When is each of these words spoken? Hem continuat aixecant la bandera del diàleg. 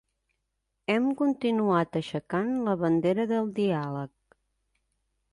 Hem 0.93 1.03
continuat 1.17 1.99
aixecant 1.99 2.49
la 2.67 2.73
bandera 2.85 3.25
del 3.33 3.51
diàleg. 3.61 4.39